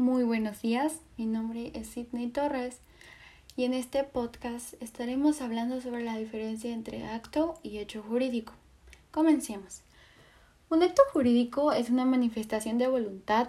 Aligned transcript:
Muy 0.00 0.22
buenos 0.22 0.62
días, 0.62 0.94
mi 1.18 1.26
nombre 1.26 1.72
es 1.74 1.88
Sidney 1.88 2.28
Torres 2.28 2.78
y 3.54 3.64
en 3.64 3.74
este 3.74 4.02
podcast 4.02 4.72
estaremos 4.82 5.42
hablando 5.42 5.82
sobre 5.82 6.02
la 6.02 6.16
diferencia 6.16 6.72
entre 6.72 7.04
acto 7.04 7.58
y 7.62 7.76
hecho 7.76 8.02
jurídico. 8.02 8.54
Comencemos. 9.10 9.82
Un 10.70 10.82
acto 10.82 11.02
jurídico 11.12 11.72
es 11.72 11.90
una 11.90 12.06
manifestación 12.06 12.78
de 12.78 12.88
voluntad 12.88 13.48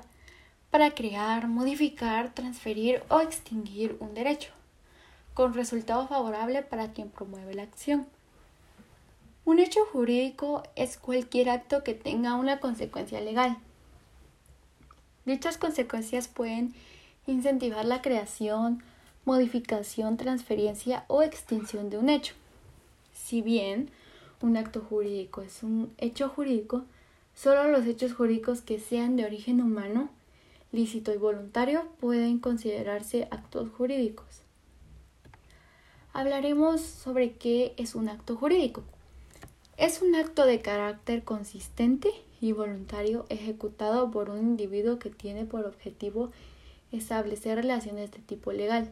para 0.72 0.92
crear, 0.92 1.48
modificar, 1.48 2.34
transferir 2.34 3.02
o 3.08 3.22
extinguir 3.22 3.96
un 4.02 4.14
derecho, 4.14 4.52
con 5.34 5.54
resultado 5.54 6.06
favorable 6.10 6.64
para 6.64 6.92
quien 6.92 7.12
promueve 7.12 7.54
la 7.54 7.64
acción. 7.64 8.08
Un 9.46 9.60
hecho 9.60 9.86
jurídico 9.94 10.64
es 10.76 10.98
cualquier 10.98 11.50
acto 11.50 11.86
que 11.86 11.94
tenga 11.94 12.36
una 12.36 12.60
consecuencia 12.60 13.22
legal. 13.22 13.58
Dichas 15.26 15.58
consecuencias 15.58 16.28
pueden 16.28 16.74
incentivar 17.28 17.86
la 17.86 18.02
creación, 18.02 18.82
modificación, 19.26 20.18
transferencia 20.18 21.06
o 21.08 21.22
extinción 21.22 21.90
de 21.90 21.98
un 21.98 22.10
hecho. 22.10 22.34
Si 23.14 23.42
bien 23.42 23.90
un 24.42 24.58
acto 24.58 24.82
jurídico 24.82 25.42
es 25.42 25.62
un 25.62 25.94
hecho 26.00 26.28
jurídico, 26.30 26.86
solo 27.36 27.68
los 27.68 27.86
hechos 27.86 28.14
jurídicos 28.14 28.62
que 28.62 28.80
sean 28.80 29.16
de 29.16 29.26
origen 29.26 29.62
humano, 29.62 30.10
lícito 30.72 31.14
y 31.14 31.18
voluntario 31.18 31.88
pueden 32.00 32.40
considerarse 32.40 33.28
actos 33.30 33.70
jurídicos. 33.70 34.42
Hablaremos 36.14 36.82
sobre 36.82 37.34
qué 37.34 37.74
es 37.78 37.94
un 37.94 38.10
acto 38.10 38.36
jurídico. 38.36 38.84
Es 39.78 40.02
un 40.02 40.16
acto 40.16 40.46
de 40.46 40.62
carácter 40.62 41.24
consistente 41.24 42.12
y 42.42 42.52
voluntario 42.54 43.26
ejecutado 43.30 44.10
por 44.12 44.30
un 44.32 44.40
individuo 44.40 45.00
que 45.00 45.12
tiene 45.12 45.46
por 45.46 45.66
objetivo 45.66 46.32
establecer 46.92 47.56
relaciones 47.56 48.12
de 48.12 48.20
tipo 48.20 48.52
legal. 48.52 48.92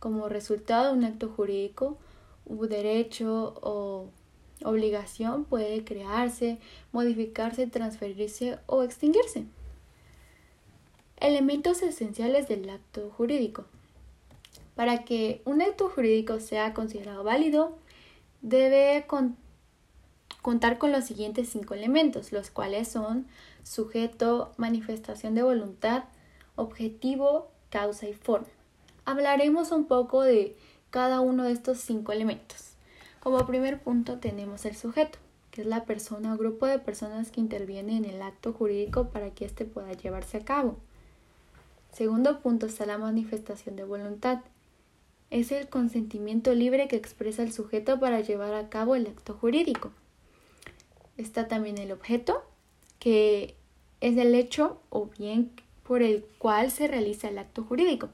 Como 0.00 0.28
resultado 0.28 0.88
de 0.92 0.98
un 0.98 1.04
acto 1.04 1.28
jurídico, 1.28 1.96
un 2.44 2.68
derecho 2.68 3.54
o 3.62 4.08
obligación 4.64 5.44
puede 5.44 5.84
crearse, 5.84 6.58
modificarse, 6.90 7.68
transferirse 7.68 8.58
o 8.66 8.82
extinguirse. 8.82 9.44
Elementos 11.18 11.82
esenciales 11.82 12.48
del 12.48 12.68
acto 12.68 13.10
jurídico. 13.16 13.64
Para 14.74 15.04
que 15.04 15.40
un 15.44 15.62
acto 15.62 15.88
jurídico 15.88 16.40
sea 16.40 16.74
considerado 16.74 17.22
válido, 17.22 17.76
debe 18.40 19.04
contar 20.42 20.78
con 20.78 20.92
los 20.92 21.04
siguientes 21.04 21.48
cinco 21.48 21.74
elementos, 21.74 22.32
los 22.32 22.50
cuales 22.50 22.88
son 22.88 23.26
sujeto, 23.62 24.52
manifestación 24.56 25.34
de 25.34 25.44
voluntad, 25.44 26.04
objetivo, 26.56 27.48
causa 27.70 28.08
y 28.08 28.12
forma. 28.12 28.48
Hablaremos 29.04 29.70
un 29.70 29.86
poco 29.86 30.22
de 30.22 30.56
cada 30.90 31.20
uno 31.20 31.44
de 31.44 31.52
estos 31.52 31.78
cinco 31.78 32.12
elementos. 32.12 32.74
Como 33.20 33.46
primer 33.46 33.80
punto 33.80 34.18
tenemos 34.18 34.64
el 34.64 34.76
sujeto, 34.76 35.18
que 35.52 35.62
es 35.62 35.66
la 35.66 35.84
persona 35.84 36.34
o 36.34 36.36
grupo 36.36 36.66
de 36.66 36.80
personas 36.80 37.30
que 37.30 37.40
intervienen 37.40 38.04
en 38.04 38.16
el 38.16 38.22
acto 38.22 38.52
jurídico 38.52 39.08
para 39.10 39.30
que 39.30 39.44
éste 39.44 39.64
pueda 39.64 39.92
llevarse 39.92 40.38
a 40.38 40.44
cabo. 40.44 40.76
Segundo 41.92 42.40
punto 42.40 42.66
está 42.66 42.84
la 42.84 42.98
manifestación 42.98 43.76
de 43.76 43.84
voluntad. 43.84 44.40
Es 45.30 45.52
el 45.52 45.68
consentimiento 45.68 46.52
libre 46.52 46.88
que 46.88 46.96
expresa 46.96 47.42
el 47.42 47.52
sujeto 47.52 48.00
para 48.00 48.20
llevar 48.20 48.54
a 48.54 48.68
cabo 48.68 48.96
el 48.96 49.06
acto 49.06 49.34
jurídico. 49.34 49.92
Está 51.16 51.48
también 51.48 51.78
el 51.78 51.92
objeto, 51.92 52.42
que 52.98 53.54
es 54.00 54.16
el 54.16 54.34
hecho 54.34 54.80
o 54.90 55.06
bien 55.06 55.50
por 55.82 56.02
el 56.02 56.24
cual 56.38 56.70
se 56.70 56.88
realiza 56.88 57.28
el 57.28 57.38
acto 57.38 57.64
jurídico. 57.64 58.08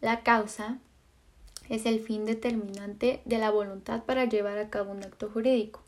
La 0.00 0.22
causa 0.22 0.78
es 1.68 1.86
el 1.86 2.00
fin 2.00 2.24
determinante 2.24 3.20
de 3.24 3.38
la 3.38 3.50
voluntad 3.50 4.02
para 4.04 4.24
llevar 4.24 4.58
a 4.58 4.68
cabo 4.68 4.92
un 4.92 5.02
acto 5.02 5.28
jurídico. 5.28 5.80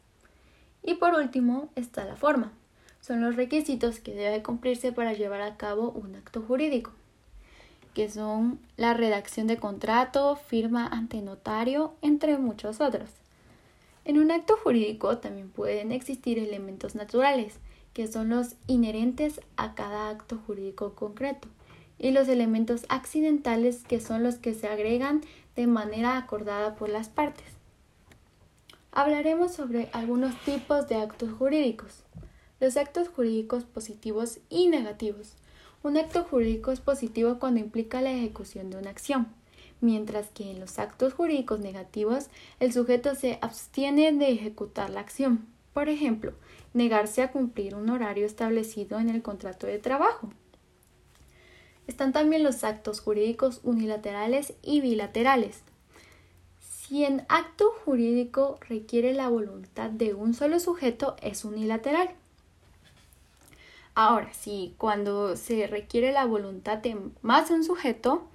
Y 0.82 0.94
por 0.94 1.14
último 1.14 1.68
está 1.76 2.04
la 2.04 2.16
forma. 2.16 2.52
Son 3.00 3.20
los 3.20 3.36
requisitos 3.36 4.00
que 4.00 4.14
debe 4.14 4.42
cumplirse 4.42 4.92
para 4.92 5.12
llevar 5.12 5.40
a 5.40 5.56
cabo 5.56 5.90
un 5.90 6.14
acto 6.14 6.42
jurídico, 6.42 6.92
que 7.92 8.08
son 8.08 8.58
la 8.76 8.94
redacción 8.94 9.46
de 9.46 9.58
contrato, 9.58 10.36
firma 10.36 10.86
ante 10.86 11.20
notario, 11.20 11.94
entre 12.02 12.38
muchos 12.38 12.80
otros. 12.80 13.10
En 14.04 14.18
un 14.18 14.30
acto 14.30 14.56
jurídico 14.56 15.16
también 15.18 15.48
pueden 15.48 15.90
existir 15.90 16.38
elementos 16.38 16.94
naturales, 16.94 17.54
que 17.94 18.06
son 18.06 18.28
los 18.28 18.56
inherentes 18.66 19.40
a 19.56 19.74
cada 19.74 20.10
acto 20.10 20.38
jurídico 20.46 20.94
concreto, 20.94 21.48
y 21.98 22.10
los 22.10 22.28
elementos 22.28 22.84
accidentales, 22.90 23.82
que 23.84 24.00
son 24.00 24.22
los 24.22 24.34
que 24.34 24.52
se 24.52 24.68
agregan 24.68 25.22
de 25.56 25.66
manera 25.66 26.18
acordada 26.18 26.74
por 26.74 26.90
las 26.90 27.08
partes. 27.08 27.46
Hablaremos 28.92 29.54
sobre 29.54 29.88
algunos 29.92 30.38
tipos 30.42 30.86
de 30.88 30.96
actos 30.96 31.32
jurídicos. 31.32 32.02
Los 32.60 32.76
actos 32.76 33.08
jurídicos 33.08 33.64
positivos 33.64 34.38
y 34.50 34.68
negativos. 34.68 35.32
Un 35.82 35.96
acto 35.96 36.24
jurídico 36.24 36.72
es 36.72 36.80
positivo 36.80 37.38
cuando 37.38 37.60
implica 37.60 38.00
la 38.00 38.12
ejecución 38.12 38.70
de 38.70 38.76
una 38.76 38.90
acción 38.90 39.28
mientras 39.80 40.28
que 40.28 40.50
en 40.50 40.60
los 40.60 40.78
actos 40.78 41.14
jurídicos 41.14 41.60
negativos 41.60 42.26
el 42.60 42.72
sujeto 42.72 43.14
se 43.14 43.38
abstiene 43.42 44.12
de 44.12 44.30
ejecutar 44.30 44.90
la 44.90 45.00
acción. 45.00 45.46
Por 45.72 45.88
ejemplo, 45.88 46.32
negarse 46.72 47.22
a 47.22 47.32
cumplir 47.32 47.74
un 47.74 47.90
horario 47.90 48.26
establecido 48.26 48.98
en 48.98 49.10
el 49.10 49.22
contrato 49.22 49.66
de 49.66 49.78
trabajo. 49.78 50.30
Están 51.86 52.12
también 52.12 52.42
los 52.42 52.64
actos 52.64 53.00
jurídicos 53.00 53.60
unilaterales 53.62 54.54
y 54.62 54.80
bilaterales. 54.80 55.62
Si 56.60 57.04
el 57.04 57.22
acto 57.28 57.72
jurídico 57.84 58.58
requiere 58.68 59.14
la 59.14 59.28
voluntad 59.28 59.90
de 59.90 60.14
un 60.14 60.34
solo 60.34 60.60
sujeto, 60.60 61.16
es 61.22 61.44
unilateral. 61.44 62.10
Ahora, 63.94 64.32
si 64.32 64.74
cuando 64.76 65.36
se 65.36 65.66
requiere 65.66 66.12
la 66.12 66.24
voluntad 66.24 66.78
de 66.78 66.96
más 67.22 67.48
de 67.48 67.54
un 67.54 67.64
sujeto, 67.64 68.26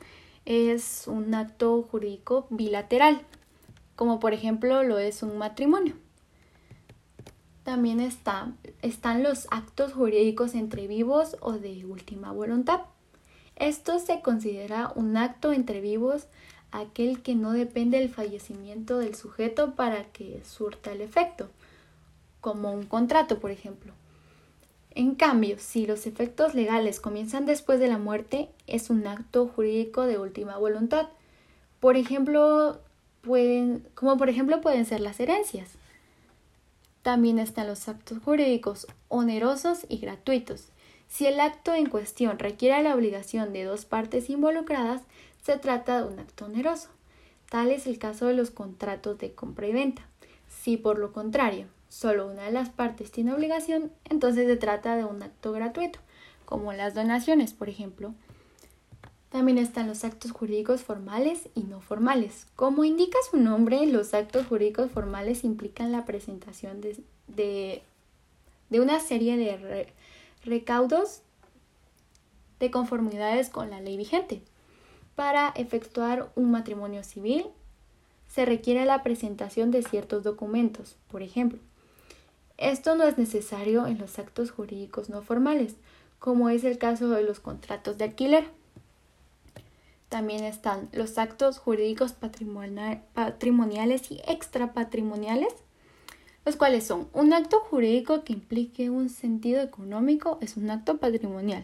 es 0.50 1.08
un 1.08 1.36
acto 1.36 1.84
jurídico 1.84 2.48
bilateral, 2.50 3.22
como 3.96 4.20
por 4.20 4.34
ejemplo 4.34 4.82
lo 4.82 4.98
es 4.98 5.22
un 5.22 5.38
matrimonio. 5.38 5.94
También 7.64 8.00
está, 8.00 8.52
están 8.82 9.22
los 9.22 9.46
actos 9.52 9.94
jurídicos 9.94 10.56
entre 10.56 10.88
vivos 10.88 11.38
o 11.42 11.52
de 11.52 11.86
última 11.86 12.32
voluntad. 12.32 12.82
Esto 13.58 14.00
se 14.00 14.22
considera 14.22 14.92
un 14.96 15.18
acto 15.18 15.54
entre 15.54 15.82
vivos 15.82 16.26
aquel 16.72 17.22
que 17.22 17.36
no 17.36 17.52
depende 17.52 18.00
del 18.00 18.09
fallecimiento 18.09 18.98
del 18.98 19.14
sujeto 19.14 19.76
para 19.76 20.06
que 20.06 20.42
surta 20.44 20.92
el 20.92 21.02
efecto, 21.02 21.48
como 22.42 22.72
un 22.72 22.88
contrato, 22.88 23.40
por 23.40 23.52
ejemplo. 23.52 23.94
En 24.92 25.16
cambio, 25.16 25.58
si 25.60 25.86
los 25.86 26.08
efectos 26.08 26.56
legales 26.56 27.00
comienzan 27.00 27.46
después 27.46 27.80
de 27.80 27.88
la 27.88 27.98
muerte, 27.98 28.50
es 28.66 28.90
un 28.90 29.06
acto 29.06 29.48
jurídico 29.48 30.04
de 30.04 30.18
última 30.18 30.58
voluntad. 30.58 31.10
Por 31.80 31.96
ejemplo, 31.96 32.80
pueden, 33.22 33.88
como 33.94 34.18
por 34.18 34.30
ejemplo 34.30 34.62
pueden 34.62 34.86
ser 34.86 35.00
las 35.02 35.20
herencias. 35.20 35.70
También 37.04 37.40
están 37.40 37.68
los 37.68 37.88
actos 37.88 38.18
jurídicos 38.24 38.88
onerosos 39.08 39.86
y 39.88 40.00
gratuitos. 40.00 40.68
Si 41.08 41.26
el 41.28 41.40
acto 41.40 41.74
en 41.74 41.88
cuestión 41.88 42.40
requiere 42.40 42.84
la 42.84 42.96
obligación 42.96 43.54
de 43.54 43.64
dos 43.64 43.86
partes 43.86 44.30
involucradas, 44.30 45.02
se 45.42 45.58
trata 45.58 46.02
de 46.02 46.12
un 46.12 46.20
acto 46.20 46.46
oneroso. 46.46 46.90
Tal 47.50 47.72
es 47.72 47.88
el 47.88 47.98
caso 47.98 48.26
de 48.26 48.34
los 48.34 48.52
contratos 48.52 49.18
de 49.18 49.34
compra 49.34 49.68
y 49.68 49.72
venta. 49.72 50.06
Si 50.50 50.78
por 50.78 51.00
lo 51.00 51.14
contrario 51.14 51.68
solo 51.90 52.28
una 52.28 52.44
de 52.44 52.52
las 52.52 52.70
partes 52.70 53.12
tiene 53.12 53.34
obligación, 53.34 53.92
entonces 54.06 54.48
se 54.48 54.56
trata 54.56 54.96
de 54.96 55.04
un 55.04 55.22
acto 55.22 55.52
gratuito, 55.52 56.00
como 56.46 56.72
las 56.72 56.94
donaciones, 56.94 57.54
por 57.54 57.68
ejemplo. 57.68 58.14
También 59.30 59.58
están 59.59 59.88
los 59.88 60.03
actos 60.03 60.32
jurídicos 60.32 60.82
formales 60.82 61.50
y 61.53 61.62
no 61.64 61.82
formales. 61.82 62.47
Como 62.56 62.84
indica 62.84 63.18
su 63.30 63.38
nombre, 63.38 63.86
los 63.86 64.14
actos 64.14 64.47
jurídicos 64.47 64.91
formales 64.91 65.44
implican 65.44 65.91
la 65.91 66.06
presentación 66.06 66.82
de, 66.82 67.03
de, 67.28 67.84
una 68.80 69.00
serie 69.00 69.38
de 69.38 69.94
recaudos 70.44 71.22
de 72.59 72.72
conformidades 72.72 73.50
con 73.50 73.70
la 73.70 73.82
ley 73.82 73.97
vigente. 73.97 74.42
Para 75.16 75.50
efectuar 75.50 76.32
un 76.35 76.50
matrimonio 76.50 77.03
civil 77.03 77.46
se 78.28 78.46
requiere 78.46 78.85
la 78.85 79.03
presentación 79.03 79.70
de 79.70 79.84
ciertos 79.84 80.24
documentos, 80.24 80.96
por 81.09 81.22
ejemplo, 81.22 81.59
esto 82.59 82.96
no 82.96 83.06
es 83.06 83.17
necesario 83.17 83.88
en 83.88 83.97
los 83.97 84.20
actos 84.20 84.52
jurídicos 84.52 85.09
no 85.09 85.22
formales, 85.22 85.76
como 86.20 86.50
es 86.50 86.66
el 86.66 86.78
caso 86.78 87.09
de 87.09 87.23
los 87.23 87.40
contratos 87.40 87.97
de 87.97 88.03
alquiler. 88.03 88.46
También 90.09 90.44
están 90.44 90.90
los 90.91 91.17
actos 91.17 91.58
jurídicos 91.58 92.14
patrimoniales 92.14 94.11
y 94.11 94.20
extrapatrimoniales, 94.28 95.53
los 96.46 96.58
cuales 96.58 96.84
son 96.84 97.08
un 97.14 97.32
acto 97.32 97.61
jurídico 97.61 98.26
que 98.26 98.34
implique 98.34 98.90
un 98.90 99.08
sentido 99.09 99.61
económico 99.61 100.38
es 100.41 100.58
un 100.58 100.70
acto 100.70 100.97
patrimonial. 100.97 101.64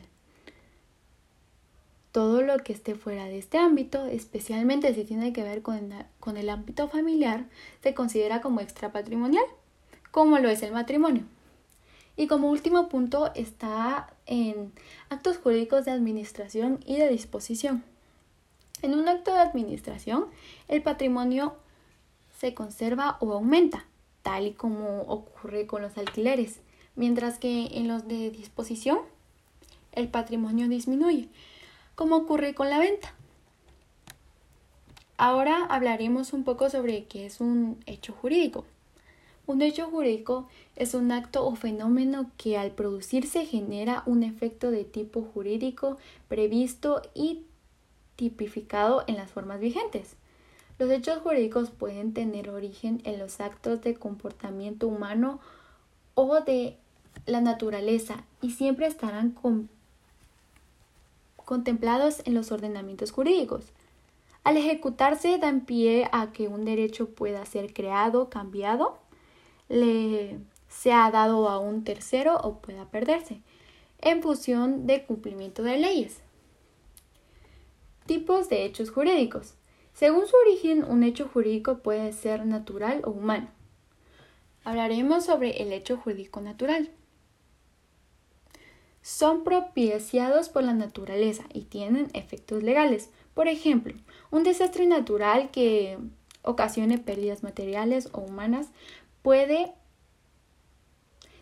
Todo 2.13 2.41
lo 2.41 2.57
que 2.59 2.71
esté 2.71 2.95
fuera 2.95 3.25
de 3.25 3.37
este 3.37 3.57
ámbito, 3.57 4.05
especialmente 4.05 4.93
si 4.93 5.03
tiene 5.03 5.33
que 5.33 5.43
ver 5.43 5.61
con, 5.61 5.91
el 6.37 6.49
ámbito 6.49 6.87
familiar, 6.87 7.47
se 7.83 7.93
considera 7.93 8.39
como 8.39 8.61
extrapatrimonial, 8.61 9.43
como 10.15 10.39
lo 10.39 10.47
es 10.47 10.63
el 10.63 10.71
matrimonio. 10.71 11.23
Y 12.15 12.27
como 12.27 12.49
último 12.49 12.87
punto 12.87 13.33
está 13.35 14.13
en 14.25 14.71
actos 15.09 15.35
jurídicos 15.35 15.83
de 15.83 15.91
administración 15.91 16.79
y 16.85 16.95
de 16.95 17.09
disposición. 17.09 17.83
En 18.81 18.93
un 18.93 19.09
acto 19.09 19.33
de 19.33 19.41
administración, 19.41 20.27
el 20.69 20.81
patrimonio 20.81 21.57
se 22.39 22.53
conserva 22.53 23.17
o 23.19 23.33
aumenta, 23.33 23.87
tal 24.21 24.47
y 24.47 24.53
como 24.53 25.01
ocurre 25.01 25.67
con 25.67 25.81
los 25.81 25.97
alquileres, 25.97 26.61
mientras 26.95 27.37
que 27.37 27.67
en 27.73 27.89
los 27.89 28.07
de 28.07 28.31
disposición, 28.31 28.99
el 29.91 30.07
patrimonio 30.07 30.69
disminuye, 30.69 31.27
como 31.95 32.15
ocurre 32.15 32.55
con 32.55 32.69
la 32.69 32.79
venta. 32.79 33.13
Ahora 35.17 35.65
hablaremos 35.65 36.31
un 36.31 36.45
poco 36.45 36.69
sobre 36.69 37.03
qué 37.03 37.25
es 37.25 37.41
un 37.41 37.83
hecho 37.85 38.13
jurídico. 38.13 38.63
Un 39.47 39.61
hecho 39.61 39.89
jurídico 39.89 40.47
es 40.75 40.95
un 40.95 41.11
acto 41.11 41.45
o 41.45 41.55
fenómeno 41.55 42.31
que 42.37 42.57
al 42.57 42.71
producirse 42.71 43.45
genera 43.45 44.01
un 44.07 44.23
efecto 44.23 44.71
de 44.71 44.83
tipo 44.83 45.21
jurídico 45.21 45.97
previsto 46.27 47.01
y 47.13 47.43
tipificado 48.15 49.03
en 49.07 49.17
las 49.17 49.29
formas 49.29 49.59
vigentes. 49.59 50.15
Los 50.79 50.89
hechos 50.89 51.19
jurídicos 51.19 51.69
pueden 51.69 52.13
tener 52.13 52.49
origen 52.49 53.01
en 53.05 53.19
los 53.19 53.39
actos 53.39 53.81
de 53.81 53.95
comportamiento 53.95 54.87
humano 54.87 55.39
o 56.15 56.41
de 56.41 56.75
la 57.25 57.39
naturaleza 57.39 58.23
y 58.41 58.51
siempre 58.51 58.87
estarán 58.87 59.35
contemplados 61.37 62.21
en 62.25 62.33
los 62.33 62.51
ordenamientos 62.51 63.11
jurídicos. 63.11 63.65
Al 64.43 64.57
ejecutarse 64.57 65.37
dan 65.37 65.61
pie 65.61 66.09
a 66.11 66.31
que 66.31 66.47
un 66.47 66.65
derecho 66.65 67.09
pueda 67.09 67.45
ser 67.45 67.73
creado, 67.73 68.29
cambiado, 68.29 68.99
le 69.69 70.39
sea 70.67 71.09
dado 71.11 71.49
a 71.49 71.59
un 71.59 71.83
tercero 71.83 72.37
o 72.37 72.59
pueda 72.59 72.85
perderse, 72.85 73.41
en 73.99 74.21
función 74.21 74.85
de 74.87 75.05
cumplimiento 75.05 75.63
de 75.63 75.77
leyes. 75.77 76.21
Tipos 78.05 78.49
de 78.49 78.65
hechos 78.65 78.91
jurídicos. 78.91 79.55
Según 79.93 80.27
su 80.27 80.35
origen, 80.35 80.83
un 80.83 81.03
hecho 81.03 81.27
jurídico 81.27 81.79
puede 81.79 82.11
ser 82.13 82.45
natural 82.45 83.01
o 83.05 83.11
humano. 83.11 83.47
Hablaremos 84.63 85.25
sobre 85.25 85.61
el 85.61 85.71
hecho 85.71 85.97
jurídico 85.97 86.41
natural. 86.41 86.91
Son 89.01 89.43
propiciados 89.43 90.49
por 90.49 90.63
la 90.63 90.73
naturaleza 90.73 91.45
y 91.53 91.61
tienen 91.61 92.09
efectos 92.13 92.63
legales. 92.63 93.09
Por 93.33 93.47
ejemplo, 93.47 93.93
un 94.31 94.43
desastre 94.43 94.85
natural 94.85 95.51
que 95.51 95.97
ocasione 96.41 96.97
pérdidas 96.97 97.43
materiales 97.43 98.09
o 98.11 98.21
humanas 98.21 98.69
puede 99.25 99.73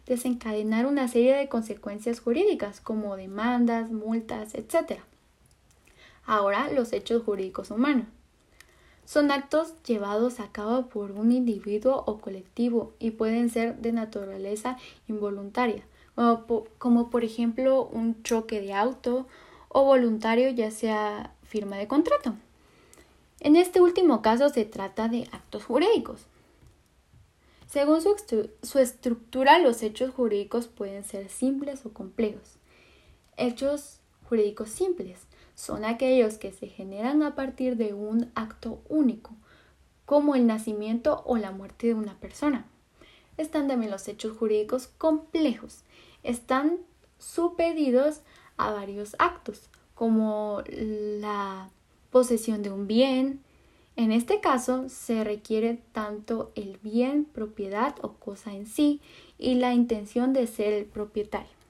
desencadenar 0.05 0.85
una 0.85 1.09
serie 1.09 1.35
de 1.35 1.49
consecuencias 1.49 2.21
jurídicas 2.21 2.79
como 2.79 3.17
demandas, 3.17 3.91
multas, 3.91 4.55
etc. 4.55 5.01
Ahora, 6.25 6.71
los 6.71 6.93
hechos 6.93 7.23
jurídicos 7.23 7.71
humanos. 7.71 8.07
Son 9.03 9.31
actos 9.31 9.73
llevados 9.83 10.39
a 10.39 10.49
cabo 10.49 10.87
por 10.87 11.11
un 11.11 11.33
individuo 11.33 12.05
o 12.07 12.19
colectivo 12.19 12.93
y 12.99 13.11
pueden 13.11 13.49
ser 13.49 13.75
de 13.79 13.91
naturaleza 13.91 14.77
involuntaria, 15.09 15.83
como, 16.77 17.09
por 17.09 17.25
ejemplo 17.25 17.83
un 17.83 18.23
choque 18.23 18.61
de 18.61 18.73
auto 18.73 19.27
o 19.67 19.83
voluntario 19.83 20.49
ya 20.51 20.71
sea 20.71 21.33
firma 21.43 21.75
de 21.75 21.89
contrato. 21.89 22.33
En 23.41 23.57
este 23.57 23.81
último 23.81 24.21
caso 24.21 24.47
se 24.47 24.63
trata 24.63 25.09
de 25.09 25.27
actos 25.33 25.65
jurídicos. 25.65 26.27
Según 27.73 28.03
su, 28.03 28.15
su, 28.61 28.77
estructura, 28.77 29.57
los 29.57 29.81
hechos 29.81 30.13
jurídicos 30.13 30.67
pueden 30.67 31.03
ser 31.03 31.27
simples 31.27 31.87
o 31.87 31.91
complejos. 31.91 32.57
Hechos 33.35 33.97
jurídicos 34.29 34.69
simples 34.69 35.21
son 35.55 35.83
aquellos 35.83 36.37
que 36.37 36.51
se 36.51 36.67
generan 36.67 37.23
a 37.23 37.33
partir 37.33 37.75
de 37.75 37.95
un 37.95 38.31
acto 38.35 38.83
único, 38.89 39.31
como 40.05 40.35
el 40.35 40.45
nacimiento 40.45 41.23
o 41.25 41.37
la 41.37 41.49
muerte 41.49 41.87
de 41.87 41.95
una 41.95 42.15
persona. 42.19 42.67
Están 43.37 43.67
también 43.67 43.89
los 43.89 44.07
hechos 44.07 44.37
jurídicos 44.37 44.85
complejos. 44.85 45.79
Están 46.21 46.77
supedidos 47.17 48.21
a 48.55 48.71
varios 48.71 49.15
actos, 49.17 49.71
como 49.95 50.61
la 50.67 51.71
posesión 52.11 52.61
de 52.61 52.69
un 52.69 52.85
bien. 52.85 53.41
En 53.95 54.11
este 54.11 54.39
caso 54.39 54.89
se 54.89 55.23
requiere 55.23 55.79
tanto 55.91 56.51
el 56.55 56.77
bien, 56.81 57.25
propiedad 57.25 57.95
o 58.01 58.13
cosa 58.13 58.53
en 58.53 58.65
sí 58.65 59.01
y 59.37 59.55
la 59.55 59.73
intención 59.73 60.33
de 60.33 60.47
ser 60.47 60.73
el 60.73 60.85
propietario. 60.85 61.63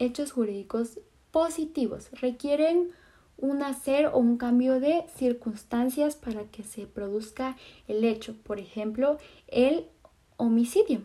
hechos 0.00 0.32
jurídicos 0.32 0.98
positivos. 1.30 2.10
Requieren 2.20 2.90
un 3.36 3.62
hacer 3.62 4.06
o 4.06 4.18
un 4.18 4.36
cambio 4.36 4.80
de 4.80 5.04
circunstancias 5.16 6.16
para 6.16 6.44
que 6.44 6.64
se 6.64 6.86
produzca 6.86 7.56
el 7.86 8.04
hecho. 8.04 8.34
Por 8.42 8.58
ejemplo, 8.58 9.18
el 9.46 9.86
homicidio. 10.36 11.02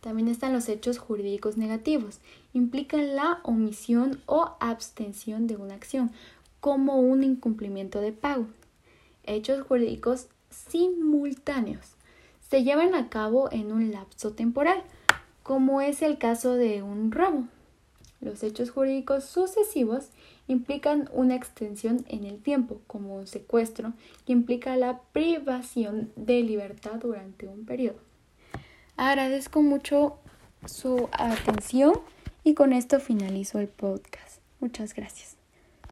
También 0.00 0.28
están 0.28 0.52
los 0.52 0.68
hechos 0.68 0.98
jurídicos 0.98 1.56
negativos. 1.56 2.20
Implican 2.52 3.16
la 3.16 3.40
omisión 3.42 4.22
o 4.26 4.56
abstención 4.60 5.48
de 5.48 5.56
una 5.56 5.74
acción, 5.74 6.12
como 6.60 7.00
un 7.00 7.22
incumplimiento 7.22 8.00
de 8.00 8.12
pago. 8.12 8.46
Hechos 9.24 9.62
jurídicos 9.66 10.28
simultáneos. 10.50 11.94
Se 12.50 12.64
llevan 12.64 12.94
a 12.94 13.08
cabo 13.08 13.50
en 13.52 13.72
un 13.72 13.92
lapso 13.92 14.32
temporal, 14.32 14.82
como 15.42 15.80
es 15.80 16.02
el 16.02 16.18
caso 16.18 16.54
de 16.54 16.82
un 16.82 17.12
robo. 17.12 17.46
Los 18.20 18.42
hechos 18.42 18.70
jurídicos 18.70 19.24
sucesivos 19.24 20.08
implican 20.48 21.08
una 21.12 21.36
extensión 21.36 22.04
en 22.08 22.24
el 22.24 22.42
tiempo, 22.42 22.80
como 22.86 23.16
un 23.16 23.26
secuestro, 23.26 23.92
que 24.26 24.32
implica 24.32 24.76
la 24.76 25.00
privación 25.12 26.10
de 26.16 26.42
libertad 26.42 26.94
durante 27.00 27.46
un 27.46 27.64
periodo. 27.64 28.00
Agradezco 28.96 29.62
mucho 29.62 30.18
su 30.66 31.08
atención 31.12 31.92
y 32.42 32.54
con 32.54 32.72
esto 32.72 32.98
finalizo 32.98 33.60
el 33.60 33.68
podcast. 33.68 34.40
Muchas 34.58 34.94
gracias. 34.94 35.37